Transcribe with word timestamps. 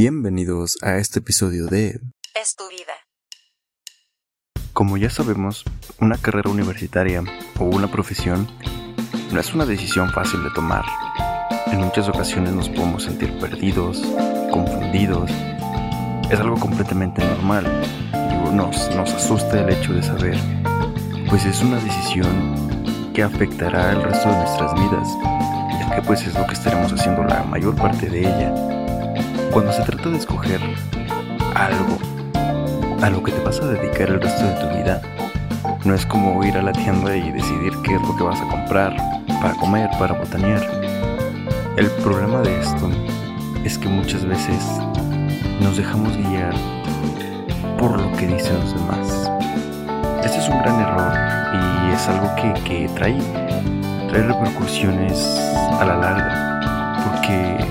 Bienvenidos 0.00 0.78
a 0.80 0.98
este 0.98 1.18
episodio 1.18 1.66
de 1.66 1.98
Es 2.40 2.54
tu 2.54 2.68
vida. 2.68 2.92
Como 4.72 4.96
ya 4.96 5.10
sabemos, 5.10 5.64
una 6.00 6.16
carrera 6.16 6.50
universitaria 6.50 7.24
o 7.58 7.64
una 7.64 7.90
profesión 7.90 8.46
no 9.32 9.40
es 9.40 9.52
una 9.54 9.66
decisión 9.66 10.12
fácil 10.12 10.44
de 10.44 10.50
tomar. 10.50 10.84
En 11.72 11.80
muchas 11.80 12.08
ocasiones 12.08 12.52
nos 12.52 12.68
podemos 12.68 13.02
sentir 13.02 13.36
perdidos, 13.40 14.00
confundidos. 14.52 15.32
Es 16.30 16.38
algo 16.38 16.60
completamente 16.60 17.20
normal. 17.24 17.64
Digo, 18.30 18.52
nos, 18.52 18.94
nos 18.94 19.12
asusta 19.12 19.62
el 19.62 19.70
hecho 19.70 19.94
de 19.94 20.04
saber, 20.04 20.38
pues 21.28 21.44
es 21.44 21.60
una 21.60 21.80
decisión 21.82 23.12
que 23.12 23.24
afectará 23.24 23.90
el 23.90 24.02
resto 24.04 24.28
de 24.28 24.36
nuestras 24.36 24.74
vidas, 24.74 25.08
ya 25.80 25.96
que 25.96 26.02
pues 26.02 26.22
es 26.22 26.34
lo 26.34 26.46
que 26.46 26.54
estaremos 26.54 26.92
haciendo 26.92 27.24
la 27.24 27.42
mayor 27.42 27.74
parte 27.74 28.08
de 28.08 28.20
ella. 28.20 28.77
Cuando 29.52 29.72
se 29.72 29.82
trata 29.82 30.10
de 30.10 30.18
escoger 30.18 30.60
algo 31.54 31.98
a 33.02 33.10
lo 33.10 33.22
que 33.22 33.32
te 33.32 33.40
vas 33.42 33.60
a 33.60 33.66
dedicar 33.66 34.10
el 34.10 34.20
resto 34.20 34.44
de 34.44 34.54
tu 34.54 34.68
vida, 34.76 35.00
no 35.84 35.94
es 35.94 36.04
como 36.06 36.44
ir 36.44 36.56
a 36.56 36.62
la 36.62 36.72
tienda 36.72 37.16
y 37.16 37.32
decidir 37.32 37.72
qué 37.82 37.94
es 37.94 38.02
lo 38.02 38.16
que 38.16 38.24
vas 38.24 38.40
a 38.40 38.48
comprar 38.48 38.94
para 39.40 39.54
comer, 39.54 39.88
para 39.98 40.14
botanear. 40.14 40.62
El 41.76 41.86
problema 42.02 42.40
de 42.42 42.60
esto 42.60 42.90
es 43.64 43.78
que 43.78 43.88
muchas 43.88 44.24
veces 44.24 44.62
nos 45.60 45.76
dejamos 45.76 46.16
guiar 46.16 46.54
por 47.78 47.98
lo 47.98 48.12
que 48.16 48.26
dicen 48.26 48.60
los 48.60 48.74
demás. 48.74 49.30
Este 50.24 50.38
es 50.38 50.48
un 50.48 50.58
gran 50.58 50.80
error 50.80 51.12
y 51.54 51.94
es 51.94 52.08
algo 52.08 52.34
que, 52.36 52.52
que 52.64 52.88
trae, 52.94 53.18
trae 54.08 54.22
repercusiones 54.24 55.24
a 55.80 55.84
la 55.84 55.96
larga, 55.96 57.00
porque 57.04 57.64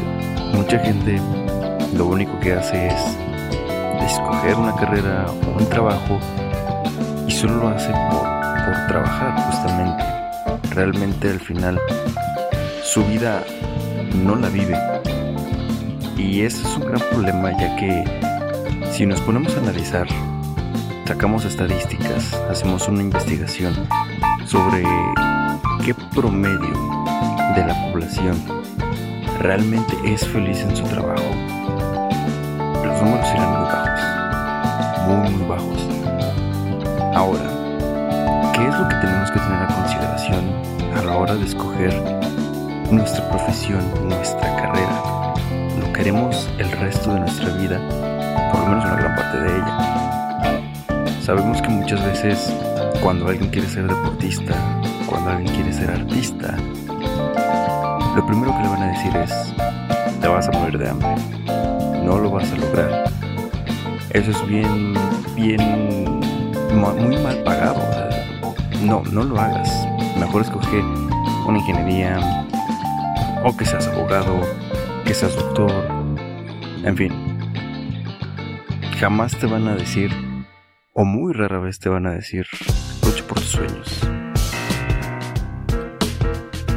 mucha 0.54 0.80
gente 0.80 1.22
lo 1.94 2.06
único 2.08 2.40
que 2.40 2.54
hace 2.54 2.88
es 2.88 3.18
escoger 4.02 4.56
una 4.56 4.76
carrera 4.76 5.26
o 5.46 5.60
un 5.60 5.70
trabajo 5.70 6.20
y 7.28 7.32
solo 7.32 7.56
lo 7.58 7.68
hace 7.70 7.92
por, 8.10 8.24
por 8.66 8.88
trabajar 8.88 9.40
justamente. 9.50 10.04
Realmente 10.74 11.30
al 11.30 11.40
final 11.40 11.80
su 12.84 13.04
vida 13.06 13.44
no 14.24 14.36
la 14.36 14.50
vive. 14.50 14.78
Y 16.18 16.42
ese 16.42 16.64
es 16.64 16.76
un 16.76 16.86
gran 16.86 17.02
problema 17.12 17.52
ya 17.58 17.76
que 17.76 18.04
si 18.92 19.06
nos 19.06 19.22
ponemos 19.22 19.56
a 19.56 19.60
analizar, 19.60 20.08
sacamos 21.06 21.46
estadísticas, 21.46 22.34
hacemos 22.50 22.88
una 22.88 23.02
investigación 23.02 23.74
sobre 24.46 24.84
qué 25.86 25.94
promedio 26.16 26.74
de 27.56 27.66
la 27.66 27.92
población 27.92 28.36
realmente 29.40 29.94
es 30.06 30.28
feliz 30.28 30.62
en 30.62 30.76
su 30.76 30.84
trabajo, 30.84 31.24
profesión, 43.38 43.84
nuestra 44.10 44.56
carrera? 44.56 45.34
Lo 45.80 45.94
queremos 45.94 46.50
el 46.58 46.72
resto 46.72 47.14
de 47.14 47.20
nuestra 47.20 47.50
vida, 47.56 47.80
por 48.52 48.62
lo 48.62 48.68
menos 48.68 48.86
una 48.86 48.96
gran 48.96 49.16
parte 49.16 49.38
de 49.40 49.50
ella. 49.58 51.22
Sabemos 51.22 51.62
que 51.62 51.70
muchas 51.70 52.04
veces 52.04 52.52
cuando 53.02 53.28
alguien 53.28 53.50
quiere 53.52 53.68
ser 53.68 53.88
deportista, 53.88 54.56
cuando 55.08 55.30
alguien 55.30 55.54
quiere 55.54 55.72
ser 55.72 55.92
artista, 55.92 56.58
lo 58.16 58.26
primero 58.26 58.56
que 58.58 58.64
le 58.64 58.70
van 58.70 58.82
a 58.82 58.88
decir 58.88 59.16
es, 59.18 59.54
te 60.20 60.28
vas 60.28 60.48
a 60.48 60.52
morir 60.52 60.80
de 60.80 60.90
hambre, 60.90 61.16
no 62.04 62.18
lo 62.18 62.32
vas 62.32 62.52
a 62.52 62.56
lograr. 62.56 63.04
Eso 64.12 64.32
es 64.32 64.48
bien, 64.48 64.96
bien, 65.36 66.20
muy 66.74 67.18
mal 67.18 67.44
pagado. 67.44 67.82
No, 68.82 69.04
no 69.12 69.24
lo 69.24 69.40
hagas. 69.40 69.70
Mejor 70.20 70.42
escoge 70.42 70.82
una 71.48 71.60
ingeniería, 71.60 72.47
o 73.48 73.56
que 73.56 73.64
seas 73.64 73.88
abogado, 73.88 74.42
que 75.06 75.14
seas 75.14 75.34
doctor, 75.34 75.72
en 76.84 76.98
fin. 76.98 77.14
Jamás 79.00 79.38
te 79.38 79.46
van 79.46 79.70
a 79.70 79.76
decir, 79.76 80.12
o 80.92 81.06
muy 81.06 81.32
rara 81.32 81.60
vez 81.60 81.80
te 81.80 81.88
van 81.88 82.08
a 82.08 82.12
decir, 82.12 82.46
lucha 83.06 83.24
por 83.26 83.40
tus 83.40 83.50
sueños. 83.50 84.02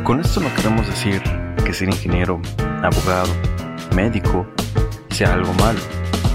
Con 0.04 0.20
esto 0.20 0.38
no 0.40 0.54
queremos 0.54 0.86
decir 0.86 1.20
que 1.64 1.72
ser 1.72 1.88
ingeniero, 1.88 2.40
abogado, 2.84 3.32
médico 3.96 4.46
sea 5.10 5.34
algo 5.34 5.52
malo. 5.54 5.80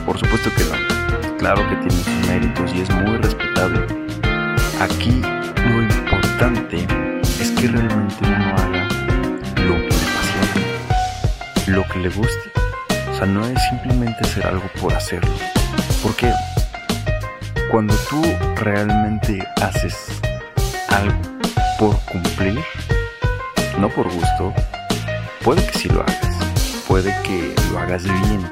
Por 0.05 0.17
supuesto 0.17 0.49
que 0.57 0.65
no. 0.65 1.37
Claro 1.37 1.61
que 1.69 1.75
tiene 1.77 2.03
sus 2.03 2.27
méritos 2.27 2.73
y 2.75 2.81
es 2.81 2.89
muy 2.89 3.17
respetable. 3.19 3.85
Aquí 4.81 5.21
lo 5.21 5.81
importante 5.81 6.85
es 7.39 7.51
que 7.51 7.67
realmente 7.67 8.15
uno 8.21 8.64
lo 11.67 11.87
que 11.87 11.99
le 11.99 12.09
guste. 12.09 12.51
O 13.11 13.15
sea, 13.15 13.25
no 13.25 13.45
es 13.45 13.59
simplemente 13.69 14.17
hacer 14.21 14.45
algo 14.45 14.67
por 14.79 14.93
hacerlo. 14.93 15.31
Porque 16.03 16.31
cuando 17.71 17.95
tú 18.09 18.21
realmente 18.55 19.45
haces 19.61 20.07
algo 20.89 21.17
por 21.79 21.99
cumplir, 22.01 22.63
no 23.79 23.89
por 23.89 24.11
gusto, 24.11 24.53
puede 25.43 25.65
que 25.65 25.77
sí 25.77 25.89
lo 25.89 26.01
hagas, 26.01 26.37
puede 26.87 27.15
que 27.23 27.53
lo 27.71 27.79
hagas 27.79 28.03
bien, 28.03 28.47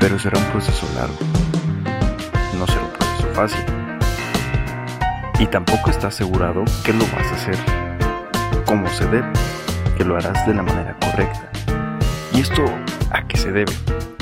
pero 0.00 0.18
será 0.18 0.38
un 0.38 0.44
proceso 0.46 0.88
largo, 0.96 1.18
no 2.58 2.66
será 2.66 2.82
un 2.82 2.92
proceso 2.92 3.28
fácil. 3.34 3.64
Y 5.38 5.46
tampoco 5.46 5.90
está 5.90 6.08
asegurado 6.08 6.64
que 6.82 6.92
lo 6.92 7.04
vas 7.14 7.26
a 7.30 7.34
hacer 7.34 7.56
como 8.64 8.88
se 8.88 9.04
debe, 9.04 9.30
que 9.96 10.04
lo 10.04 10.16
harás 10.16 10.46
de 10.46 10.54
la 10.54 10.62
manera 10.62 10.96
correcta. 10.98 11.55
¿Y 12.36 12.40
esto 12.40 12.66
a 13.12 13.26
qué 13.26 13.38
se 13.38 13.50
debe? 13.50 13.72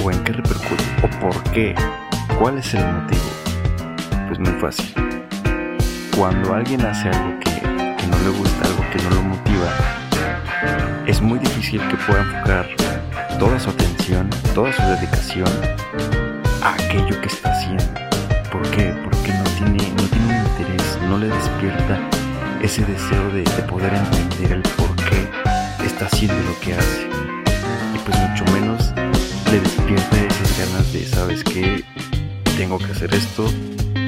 ¿O 0.00 0.08
en 0.08 0.22
qué 0.22 0.32
repercute? 0.34 0.84
¿O 1.02 1.10
por 1.19 1.42
qué? 1.50 1.75
¿Cuál 2.38 2.58
es 2.58 2.72
el 2.72 2.86
motivo? 2.86 3.25
Pues 4.28 4.38
muy 4.38 4.52
fácil. 4.60 4.94
Cuando 6.16 6.54
alguien 6.54 6.80
hace 6.82 7.08
algo 7.08 7.41
que, 7.41 7.50
no 8.06 8.16
le 8.20 8.38
gusta, 8.38 8.69
algo 8.69 8.84
que 8.92 9.02
no 9.02 9.10
lo 9.16 9.22
motiva, 9.22 9.66
es 11.08 11.20
muy 11.20 11.41
difícil 11.41 11.80
que 11.88 11.97
pueda 11.97 12.20
enfocar 12.20 12.69
toda 13.41 13.58
su 13.58 13.70
atención, 13.70 14.31
toda 14.54 14.72
su 14.72 14.82
dedicación 14.82 15.48
a 16.62 16.75
aquello 16.75 17.20
que 17.20 17.26
está 17.26 17.50
haciendo. 17.50 17.84
¿Por 18.52 18.62
qué? 18.70 18.94
Porque 19.02 19.32
no 19.32 19.44
tiene, 19.58 19.91
no 19.91 20.04
tiene 20.04 20.38
interés, 20.38 20.98
no 21.08 21.19
le 21.19 21.26
despierta 21.26 21.98
ese 22.62 22.84
deseo 22.84 23.28
de, 23.32 23.42
de 23.42 23.62
poder 23.69 23.92
entender 23.92 24.52
el 24.52 24.62
por 24.62 24.94
qué 24.94 25.84
está 25.84 26.06
haciendo 26.06 26.36
lo 26.44 26.60
que 26.60 26.75
hace. 26.75 27.13
Pues 28.04 28.19
mucho 28.19 28.44
menos 28.53 28.92
le 29.50 29.60
despierta 29.60 30.16
esas 30.16 30.59
ganas 30.59 30.92
de, 30.92 31.06
¿sabes 31.06 31.42
qué? 31.42 31.82
Tengo 32.56 32.78
que 32.78 32.92
hacer 32.92 33.15
esto, 33.15 33.50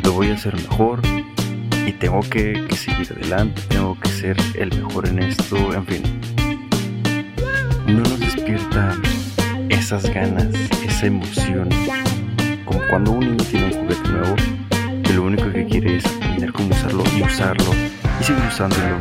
lo 0.04 0.12
voy 0.12 0.30
a 0.30 0.34
hacer 0.34 0.54
mejor 0.54 1.00
y 1.86 1.92
tengo 1.92 2.20
que, 2.20 2.66
que 2.68 2.76
seguir 2.76 3.10
adelante, 3.12 3.62
tengo 3.68 3.98
que 3.98 4.08
ser 4.10 4.36
el 4.54 4.70
mejor 4.82 5.08
en 5.08 5.20
esto, 5.20 5.56
en 5.72 5.86
fin. 5.86 6.02
No 7.86 8.00
nos 8.00 8.20
despierta 8.20 8.96
esas 9.70 10.02
ganas, 10.12 10.48
esa 10.84 11.06
emoción, 11.06 11.68
como 12.64 12.80
cuando 12.90 13.12
un 13.12 13.20
niño 13.20 13.44
tiene 13.50 13.66
un 13.66 13.72
juguete 13.80 14.08
nuevo 14.10 14.36
que 15.04 15.12
lo 15.14 15.22
único 15.22 15.50
que 15.50 15.64
quiere 15.64 15.96
es 15.96 16.06
aprender 16.06 16.52
cómo 16.52 16.68
usarlo 16.70 17.04
y 17.16 17.22
usarlo 17.22 17.70
y 18.20 18.24
seguir 18.24 18.44
usándolo 18.46 18.98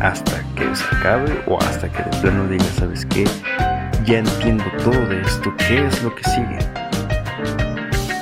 hasta 0.00 0.42
que 0.54 0.74
se 0.74 0.84
acabe 0.96 1.42
o 1.46 1.58
hasta 1.58 1.90
que 1.90 2.02
de 2.02 2.16
plano 2.20 2.46
diga, 2.48 2.64
¿sabes 2.76 3.06
qué? 3.06 3.24
Ya 4.08 4.20
entiendo 4.20 4.64
todo 4.82 5.04
de 5.06 5.20
esto, 5.20 5.54
¿qué 5.58 5.86
es 5.86 6.02
lo 6.02 6.14
que 6.14 6.24
sigue? 6.24 6.58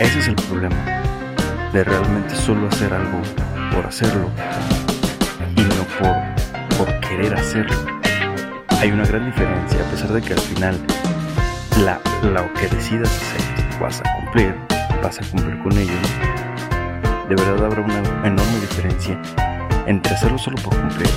Ese 0.01 0.19
es 0.19 0.27
el 0.27 0.35
problema, 0.35 0.75
de 1.73 1.85
realmente 1.85 2.35
solo 2.35 2.67
hacer 2.67 2.93
algo 2.93 3.23
por 3.73 3.87
hacerlo 3.87 4.29
y 5.55 5.61
no 5.61 5.85
por, 6.01 6.77
por 6.77 7.01
querer 7.03 7.33
hacerlo. 7.35 7.77
Hay 8.81 8.91
una 8.91 9.05
gran 9.05 9.27
diferencia, 9.27 9.81
a 9.81 9.91
pesar 9.93 10.13
de 10.13 10.23
que 10.23 10.33
al 10.33 10.41
final 10.41 10.77
la, 11.85 12.01
lo 12.25 12.53
que 12.55 12.67
decidas 12.67 13.09
hacer 13.09 13.81
vas 13.81 14.01
a 14.01 14.13
cumplir, 14.17 14.57
vas 15.05 15.21
a 15.21 15.31
cumplir 15.31 15.57
con 15.63 15.71
ello, 15.79 15.99
de 17.29 17.37
verdad 17.37 17.65
habrá 17.65 17.83
una 17.83 18.27
enorme 18.27 18.59
diferencia 18.61 19.23
entre 19.87 20.15
hacerlo 20.15 20.37
solo 20.37 20.57
por 20.65 20.77
cumplir 20.77 21.11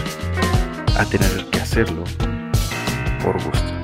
a 0.95 1.05
tener 1.05 1.43
que 1.49 1.59
hacerlo 1.59 2.03
por 3.23 3.33
gusto. 3.43 3.78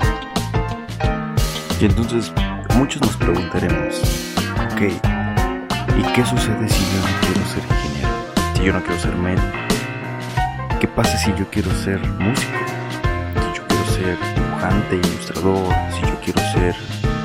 Y 1.80 1.86
entonces 1.86 2.32
muchos 2.78 3.02
nos 3.02 3.18
preguntaremos, 3.18 4.02
ok, 4.72 4.82
¿y 4.82 6.14
qué 6.14 6.26
sucede 6.26 6.70
si 6.70 6.84
yo 6.86 7.02
no 7.02 7.20
quiero 7.20 7.46
ser 7.48 7.64
ingeniero? 7.64 8.56
Si 8.56 8.64
yo 8.64 8.74
no 8.74 8.82
quiero 8.82 9.00
ser 9.00 9.16
médico. 9.18 9.44
¿Qué 10.80 10.88
pasa 10.88 11.18
si 11.18 11.34
yo 11.36 11.50
quiero 11.50 11.70
ser 11.72 12.00
músico? 12.00 12.60
Si 13.34 13.58
yo 13.58 13.68
quiero 13.68 13.86
ser 13.88 14.18
dibujante, 14.36 14.96
ilustrador, 14.96 15.74
si 15.92 16.02
yo 16.02 16.20
quiero 16.24 16.40
ser 16.54 16.76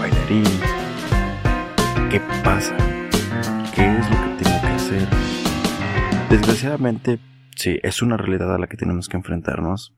bailarín. 0.00 0.60
¿Qué 2.10 2.20
pasa? 2.42 2.76
¿Qué 3.72 3.86
es 3.86 4.10
lo 4.10 4.16
que 4.16 4.42
tengo 4.42 4.60
que 4.62 4.66
hacer? 4.66 5.08
Desgraciadamente, 6.28 7.20
sí, 7.54 7.78
es 7.84 8.02
una 8.02 8.16
realidad 8.16 8.52
a 8.52 8.58
la 8.58 8.66
que 8.66 8.76
tenemos 8.76 9.08
que 9.08 9.16
enfrentarnos. 9.16 9.94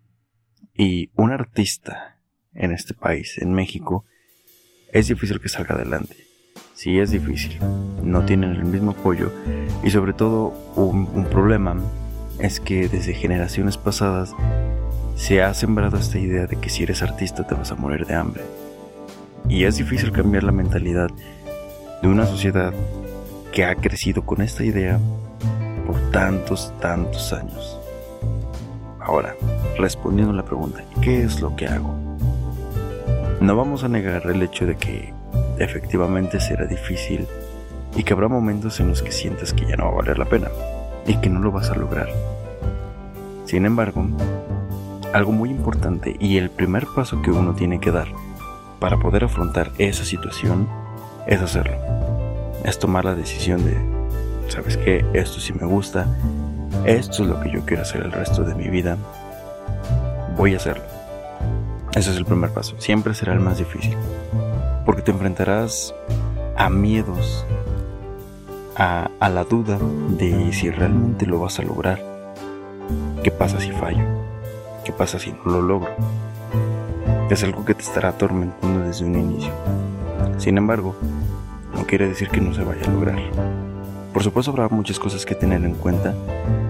Y 0.75 1.11
un 1.17 1.33
artista 1.33 2.19
en 2.53 2.73
este 2.73 2.93
país, 2.93 3.39
en 3.39 3.53
México, 3.53 4.05
es 4.93 5.09
difícil 5.09 5.41
que 5.41 5.49
salga 5.49 5.75
adelante. 5.75 6.17
Sí, 6.75 6.99
es 6.99 7.11
difícil. 7.11 7.59
No 8.03 8.25
tienen 8.25 8.51
el 8.51 8.65
mismo 8.65 8.93
apoyo. 8.93 9.33
Y 9.83 9.91
sobre 9.91 10.13
todo, 10.13 10.49
un, 10.77 11.25
problema 11.31 11.77
es 12.39 12.61
que 12.61 12.89
desde 12.89 13.15
generaciones 13.15 13.79
pasadas 13.79 14.35
se 15.17 15.43
ha 15.43 15.53
sembrado 15.55 15.97
esta 15.97 16.19
idea 16.19 16.47
de 16.47 16.57
que 16.57 16.69
si 16.69 16.83
eres 16.83 17.03
artista 17.03 17.47
te 17.47 17.55
vas 17.55 17.71
a 17.73 17.75
morir 17.75 18.07
de 18.07 18.15
hambre. 18.15 18.43
Y 19.49 19.65
es 19.65 19.77
difícil 19.77 20.13
cambiar 20.13 20.45
la 20.45 20.53
mentalidad 20.53 21.11
de 22.03 22.09
una 22.09 22.27
sociedad 22.27 22.73
que 23.53 23.65
ha 23.65 23.75
crecido 23.75 24.25
con 24.25 24.43
esta 24.43 24.63
idea 24.63 24.99
por 25.87 25.99
tantos, 26.11 26.73
tantos 26.81 27.33
años. 27.33 27.79
Ahora, 29.01 29.35
respondiendo 29.79 30.33
a 30.33 30.37
la 30.37 30.45
pregunta, 30.45 30.85
¿qué 31.01 31.23
es 31.23 31.41
lo 31.41 31.57
que 31.57 31.67
hago? 31.67 32.12
No 33.43 33.57
vamos 33.57 33.83
a 33.83 33.89
negar 33.89 34.23
el 34.29 34.41
hecho 34.41 34.67
de 34.67 34.77
que 34.77 35.13
efectivamente 35.59 36.39
será 36.39 36.65
difícil 36.65 37.27
y 37.97 38.05
que 38.05 38.13
habrá 38.13 38.29
momentos 38.29 38.79
en 38.79 38.87
los 38.87 39.03
que 39.03 39.11
sientas 39.11 39.53
que 39.53 39.67
ya 39.67 39.75
no 39.75 39.87
va 39.87 39.91
a 39.91 39.95
valer 39.97 40.17
la 40.17 40.27
pena 40.27 40.47
y 41.09 41.17
que 41.17 41.29
no 41.29 41.41
lo 41.41 41.51
vas 41.51 41.69
a 41.69 41.75
lograr. 41.75 42.07
Sin 43.45 43.67
embargo, 43.67 44.07
algo 45.13 45.33
muy 45.33 45.51
importante 45.51 46.15
y 46.21 46.37
el 46.37 46.51
primer 46.51 46.87
paso 46.95 47.21
que 47.21 47.33
uno 47.33 47.53
tiene 47.57 47.81
que 47.81 47.91
dar 47.91 48.07
para 48.79 49.01
poder 49.01 49.25
afrontar 49.25 49.73
esa 49.77 50.05
situación 50.05 50.69
es 51.27 51.41
hacerlo. 51.41 51.79
Es 52.65 52.79
tomar 52.79 53.05
la 53.05 53.17
decisión 53.17 53.65
de, 53.65 53.77
¿sabes 54.51 54.77
qué? 54.77 55.05
Esto 55.15 55.41
sí 55.41 55.53
me 55.53 55.67
gusta, 55.67 56.07
esto 56.85 57.25
es 57.25 57.29
lo 57.29 57.41
que 57.41 57.51
yo 57.51 57.67
quiero 57.67 57.83
hacer 57.83 58.03
el 58.03 58.13
resto 58.13 58.45
de 58.45 58.55
mi 58.55 58.69
vida, 58.69 58.97
voy 60.37 60.55
a 60.55 60.59
hacerlo. 60.59 60.92
Ese 61.95 62.11
es 62.11 62.17
el 62.17 62.25
primer 62.25 62.51
paso, 62.51 62.75
siempre 62.79 63.13
será 63.13 63.35
el 63.35 63.41
más 63.41 63.59
difícil, 63.59 63.95
porque 64.87 65.03
te 65.03 65.11
enfrentarás 65.11 65.95
a 66.57 66.71
miedos, 66.71 67.45
a, 68.77 69.11
la 69.21 69.45
duda 69.45 69.79
de 70.09 70.53
si 70.55 70.71
realmente 70.71 71.27
lo 71.27 71.39
vas 71.39 71.59
a 71.59 71.63
lograr. 71.63 72.01
¿Qué 73.23 73.31
pasa 73.31 73.61
si 73.61 73.73
fallo? 73.73 74.05
¿Qué 74.87 74.93
pasa 74.93 75.19
si 75.19 75.33
no 75.33 75.45
lo 75.45 75.61
logro? 75.61 75.91
Es 77.29 77.45
algo 77.45 77.63
que 77.65 77.75
te 77.75 77.83
estará 77.83 78.09
atormentando 78.09 78.87
desde 78.87 79.05
un 79.05 79.19
inicio. 79.19 79.53
Sin 80.39 80.57
embargo, 80.57 80.97
no 81.75 81.87
quiere 81.87 82.09
decir 82.09 82.31
que 82.31 82.41
no 82.41 82.55
se 82.55 82.65
vaya 82.65 82.87
a 82.87 82.91
lograr. 82.91 83.19
Por 84.15 84.23
supuesto 84.23 84.51
habrá 84.51 84.69
muchas 84.69 84.99
cosas 84.99 85.27
que 85.27 85.35
tener 85.35 85.63
en 85.63 85.75
cuenta, 85.75 86.15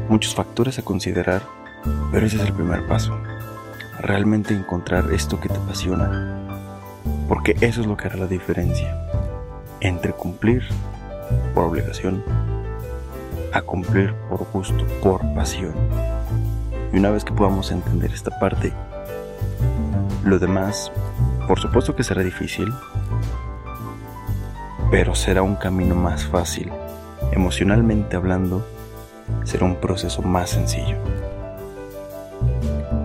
muchos 0.09 0.35
factores 0.35 0.81
a 0.81 0.83
considerar, 0.83 1.43
pero 2.11 2.27
ese 2.27 2.39
es 2.39 2.43
el 2.43 2.53
primer 2.53 2.87
paso. 2.89 3.17
Realmente 4.01 4.55
encontrar 4.55 5.13
esto 5.13 5.41
que 5.41 5.49
te 5.49 5.57
apasiona. 5.57 6.39
Porque 7.29 7.57
eso 7.61 7.81
es 7.81 7.87
lo 7.87 7.97
que 7.97 8.09
hará 8.09 8.17
la 8.17 8.27
diferencia 8.27 8.97
entre 9.81 10.13
cumplir 10.13 10.63
por 11.55 11.65
obligación 11.65 12.23
a 13.53 13.61
cumplir 13.61 14.15
por 14.29 14.47
gusto, 14.53 14.87
por 15.03 15.21
pasión. 15.35 15.75
Y 16.93 16.99
una 16.99 17.11
vez 17.11 17.25
que 17.25 17.33
podamos 17.33 17.71
entender 17.71 18.13
esta 18.13 18.39
parte, 18.39 18.73
lo 20.25 20.39
demás, 20.39 20.91
por 21.47 21.59
supuesto 21.61 21.95
que 21.95 22.05
será 22.05 22.23
difícil, 22.23 22.73
pero 24.91 25.15
será 25.15 25.43
un 25.43 25.57
camino 25.57 25.95
más 25.95 26.25
fácil. 26.25 26.71
Emocionalmente 27.33 28.17
hablando, 28.17 28.67
será 29.45 29.65
un 29.65 29.77
proceso 29.77 30.23
más 30.23 30.51
sencillo. 30.51 30.97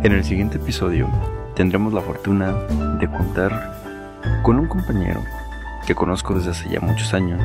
En 0.08 0.14
el 0.14 0.24
siguiente 0.24 0.56
episodio 0.56 1.10
tendremos 1.54 1.92
la 1.92 2.00
fortuna 2.00 2.54
de 2.98 3.10
contar 3.10 4.22
con 4.42 4.58
un 4.58 4.66
compañero 4.66 5.22
que 5.86 5.96
conozco 5.96 6.34
desde 6.34 6.52
hace 6.52 6.70
ya 6.70 6.80
muchos 6.80 7.14
años 7.14 7.42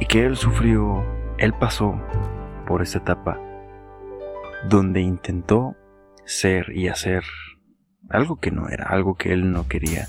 y 0.00 0.06
que 0.06 0.26
él 0.26 0.36
sufrió, 0.36 1.04
él 1.38 1.52
pasó 1.52 2.00
por 2.66 2.82
esta 2.82 2.98
etapa 2.98 3.38
donde 4.68 5.00
intentó 5.02 5.76
ser 6.24 6.72
y 6.74 6.88
hacer 6.88 7.22
algo 8.10 8.40
que 8.40 8.50
no 8.50 8.68
era, 8.68 8.86
algo 8.86 9.14
que 9.14 9.32
él 9.32 9.52
no 9.52 9.68
quería. 9.68 10.08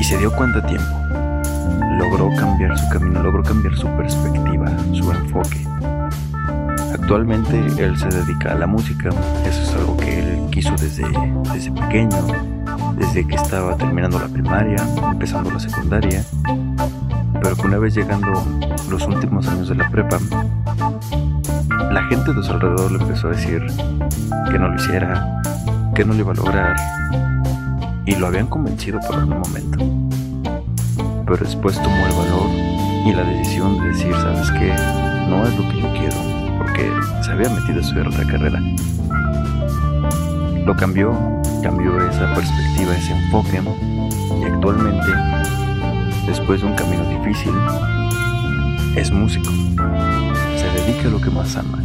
Y 0.00 0.04
se 0.04 0.16
dio 0.16 0.34
cuenta 0.34 0.60
a 0.60 0.66
tiempo. 0.66 1.98
Logró 1.98 2.30
cambiar 2.38 2.78
su 2.78 2.88
camino, 2.88 3.22
logró 3.22 3.42
cambiar 3.42 3.76
su 3.76 3.86
perspectiva, 3.98 4.70
su 4.94 5.12
enfoque. 5.12 5.73
Actualmente 7.04 7.62
él 7.84 7.98
se 7.98 8.08
dedica 8.08 8.52
a 8.52 8.54
la 8.54 8.66
música, 8.66 9.10
eso 9.46 9.62
es 9.62 9.74
algo 9.74 9.94
que 9.98 10.20
él 10.20 10.48
quiso 10.50 10.70
desde, 10.70 11.04
desde 11.52 11.70
pequeño, 11.70 12.16
desde 12.96 13.28
que 13.28 13.34
estaba 13.34 13.76
terminando 13.76 14.18
la 14.18 14.26
primaria, 14.26 14.78
empezando 15.12 15.50
la 15.50 15.60
secundaria, 15.60 16.24
pero 17.42 17.56
una 17.62 17.76
vez 17.76 17.94
llegando 17.94 18.32
los 18.88 19.06
últimos 19.06 19.46
años 19.48 19.68
de 19.68 19.74
la 19.74 19.90
prepa, 19.90 20.18
la 21.92 22.04
gente 22.04 22.32
de 22.32 22.42
su 22.42 22.50
alrededor 22.50 22.92
le 22.92 23.02
empezó 23.02 23.28
a 23.28 23.32
decir 23.32 23.60
que 24.50 24.58
no 24.58 24.68
lo 24.68 24.74
hiciera, 24.76 25.42
que 25.94 26.06
no 26.06 26.14
lo 26.14 26.20
iba 26.20 26.32
a 26.32 26.36
lograr, 26.36 26.76
y 28.06 28.14
lo 28.16 28.28
habían 28.28 28.46
convencido 28.46 28.98
por 29.00 29.18
un 29.18 29.28
momento. 29.28 29.78
Pero 31.26 31.36
después 31.36 31.76
tomó 31.82 32.06
el 32.06 32.12
valor 32.14 32.48
y 33.04 33.12
la 33.12 33.24
decisión 33.24 33.78
de 33.78 33.88
decir, 33.88 34.14
¿sabes 34.14 34.50
qué? 34.52 34.72
No 35.28 35.46
es 35.46 35.54
lo 35.54 35.68
que 35.68 35.82
yo 35.82 35.92
quiero, 35.92 36.43
porque 36.58 36.92
se 37.22 37.32
había 37.32 37.48
metido 37.48 37.78
a 37.78 37.80
estudiar 37.80 38.08
otra 38.08 38.24
carrera. 38.26 38.60
Lo 40.64 40.74
cambió, 40.76 41.12
cambió 41.62 42.00
esa 42.08 42.34
perspectiva, 42.34 42.96
ese 42.96 43.12
enfoque, 43.12 43.62
y 44.40 44.44
actualmente, 44.44 45.08
después 46.26 46.60
de 46.62 46.66
un 46.68 46.74
camino 46.74 47.04
difícil, 47.08 47.52
es 48.96 49.10
músico 49.10 49.50
dedique 50.74 51.06
a 51.06 51.10
lo 51.10 51.20
que 51.20 51.30
más 51.30 51.56
ama. 51.56 51.82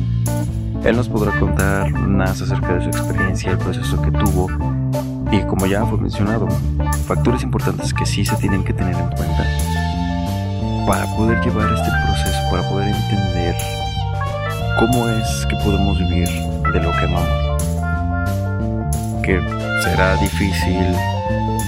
Él 0.83 0.95
nos 0.95 1.09
podrá 1.09 1.37
contar 1.39 1.91
más 1.91 2.41
acerca 2.41 2.75
de 2.75 2.81
su 2.81 2.89
experiencia, 2.89 3.51
el 3.51 3.57
proceso 3.57 4.01
que 4.01 4.11
tuvo 4.11 4.47
y 5.31 5.41
como 5.41 5.67
ya 5.67 5.85
fue 5.85 5.99
mencionado, 5.99 6.47
factores 7.05 7.43
importantes 7.43 7.93
que 7.93 8.05
sí 8.05 8.25
se 8.25 8.35
tienen 8.37 8.63
que 8.63 8.73
tener 8.73 8.95
en 8.95 9.07
cuenta 9.09 9.45
para 10.87 11.05
poder 11.15 11.39
llevar 11.43 11.71
este 11.71 11.89
proceso, 12.05 12.39
para 12.49 12.67
poder 12.67 12.95
entender 12.95 13.55
cómo 14.79 15.09
es 15.09 15.45
que 15.47 15.55
podemos 15.57 15.99
vivir 15.99 16.29
de 16.73 16.81
lo 16.81 16.91
que 16.91 17.05
amamos. 17.05 17.63
Que 19.21 19.39
será 19.83 20.15
difícil, 20.15 20.95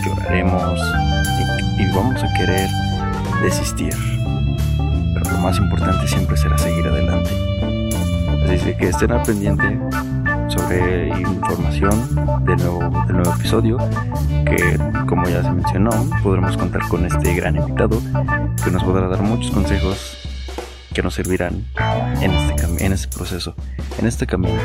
lloraremos 0.06 0.80
y, 1.78 1.84
y 1.84 1.92
vamos 1.94 2.24
a 2.24 2.34
querer 2.34 2.70
desistir 3.44 3.94
lo 5.32 5.38
más 5.38 5.58
importante 5.58 6.08
siempre 6.08 6.38
será 6.38 6.58
seguir 6.58 6.88
adelante. 6.88 7.30
Así 8.46 8.74
que 8.76 8.90
estén 8.90 9.12
al 9.12 9.24
pendiente 9.24 9.80
sobre 10.48 11.08
información 11.08 12.46
del 12.46 12.58
nuevo, 12.58 12.80
del 13.08 13.16
nuevo 13.18 13.34
episodio, 13.34 13.78
que 14.46 14.78
como 15.08 15.28
ya 15.28 15.42
se 15.42 15.52
mencionó, 15.52 15.92
podremos 16.22 16.58
contar 16.58 16.88
con 16.90 17.06
este 17.06 17.34
gran 17.34 17.56
invitado 17.56 18.02
que 18.64 18.72
nos 18.72 18.84
podrá 18.84 19.08
dar 19.08 19.22
muchos 19.22 19.52
consejos 19.52 20.21
que 20.94 21.02
nos 21.02 21.14
servirán 21.14 21.66
en 22.22 22.32
este, 22.32 22.86
en 22.86 22.94
este 22.94 23.08
proceso, 23.16 23.56
en 24.00 24.08
este 24.08 24.28
camino. 24.28 24.60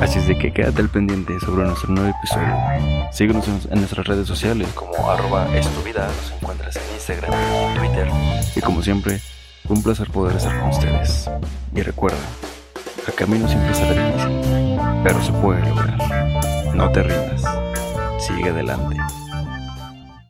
Así 0.00 0.18
es 0.18 0.26
de 0.26 0.36
que 0.36 0.52
quédate 0.52 0.82
al 0.82 0.88
pendiente 0.88 1.38
sobre 1.40 1.64
nuestro 1.64 1.90
nuevo 1.90 2.10
episodio. 2.10 3.12
Síguenos 3.12 3.46
en, 3.48 3.78
nuestras 3.78 4.06
redes 4.06 4.26
sociales 4.26 4.68
como 4.74 5.10
arroba 5.10 5.46
nos 5.46 6.32
encuentras 6.32 6.76
en 6.76 6.82
Instagram 6.94 7.32
y 7.32 7.78
Twitter. 7.78 8.08
Y 8.56 8.60
como 8.60 8.82
siempre, 8.82 9.20
un 9.68 9.82
placer 9.82 10.10
poder 10.10 10.36
estar 10.36 10.58
con 10.58 10.70
ustedes. 10.70 11.30
Y 11.74 11.82
recuerda, 11.82 12.18
el 13.06 13.14
camino 13.14 13.48
siempre 13.48 13.74
será 13.74 14.10
difícil, 14.10 14.42
pero 15.04 15.22
se 15.22 15.32
puede 15.32 15.60
lograr. 15.68 15.96
No 16.74 16.90
te 16.90 17.02
rindas, 17.02 17.42
sigue 18.18 18.50
adelante. 18.50 18.96